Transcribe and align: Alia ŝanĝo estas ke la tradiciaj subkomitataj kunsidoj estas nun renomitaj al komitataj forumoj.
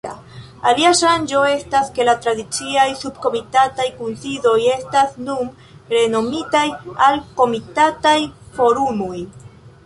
Alia 0.69 0.91
ŝanĝo 0.99 1.41
estas 1.49 1.91
ke 1.97 2.07
la 2.07 2.15
tradiciaj 2.23 2.85
subkomitataj 3.01 3.85
kunsidoj 3.99 4.55
estas 4.77 5.13
nun 5.27 5.53
renomitaj 5.93 6.65
al 7.11 7.21
komitataj 7.43 8.17
forumoj. 8.59 9.21